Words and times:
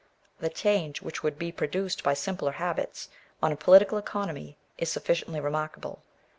The 0.39 0.49
change 0.49 1.03
which 1.03 1.21
would 1.21 1.37
be 1.37 1.51
produced 1.51 2.01
by 2.03 2.15
simpler 2.15 2.53
habits 2.53 3.09
on 3.43 3.55
political 3.55 3.99
economy 3.99 4.57
is 4.79 4.91
sufficiently 4.91 5.39
remarkable. 5.39 6.01